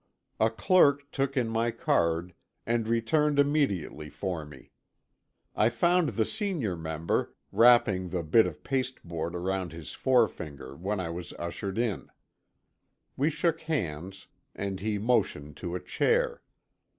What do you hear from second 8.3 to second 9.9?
of pasteboard around